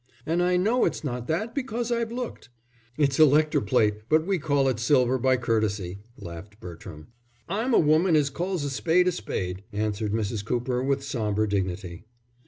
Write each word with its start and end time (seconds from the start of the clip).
"And 0.25 0.41
I 0.41 0.57
know 0.57 0.83
it's 0.85 1.03
not 1.03 1.27
that 1.27 1.53
because 1.53 1.91
I've 1.91 2.11
looked." 2.11 2.49
"It's 2.97 3.19
electro 3.19 3.61
plate, 3.61 4.09
but 4.09 4.25
we 4.25 4.39
call 4.39 4.67
it 4.67 4.79
silver 4.79 5.19
by 5.19 5.37
courtesy," 5.37 5.99
laughed 6.17 6.59
Bertram. 6.59 7.09
"I'm 7.47 7.75
a 7.75 7.77
woman 7.77 8.15
as 8.15 8.31
calls 8.31 8.63
a 8.63 8.71
spade 8.71 9.07
a 9.07 9.11
spade," 9.11 9.63
answered 9.71 10.11
Mrs. 10.11 10.43
Cooper, 10.43 10.81
with 10.81 11.03
sombre 11.03 11.47
dignity. 11.47 12.05